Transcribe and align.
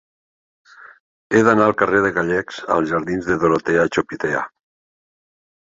He 1.35 1.41
d'anar 1.47 1.67
del 1.67 1.75
carrer 1.83 2.01
de 2.07 2.11
Gallecs 2.17 2.59
als 2.77 2.95
jardins 2.95 3.29
de 3.29 3.39
Dorotea 3.47 3.87
Chopitea. 3.99 4.43